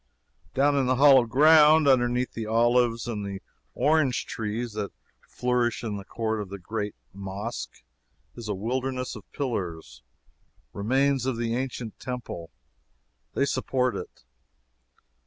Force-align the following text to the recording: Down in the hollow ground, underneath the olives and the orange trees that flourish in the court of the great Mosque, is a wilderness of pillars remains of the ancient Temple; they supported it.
Down 0.55 0.75
in 0.75 0.87
the 0.87 0.95
hollow 0.95 1.27
ground, 1.27 1.87
underneath 1.87 2.33
the 2.33 2.47
olives 2.47 3.07
and 3.07 3.23
the 3.23 3.39
orange 3.75 4.25
trees 4.25 4.73
that 4.73 4.91
flourish 5.29 5.83
in 5.83 5.97
the 5.97 6.03
court 6.03 6.41
of 6.41 6.49
the 6.49 6.57
great 6.57 6.95
Mosque, 7.13 7.83
is 8.33 8.47
a 8.47 8.55
wilderness 8.55 9.15
of 9.15 9.31
pillars 9.31 10.01
remains 10.73 11.27
of 11.27 11.37
the 11.37 11.55
ancient 11.55 11.99
Temple; 11.99 12.49
they 13.35 13.45
supported 13.45 13.99
it. 14.11 14.23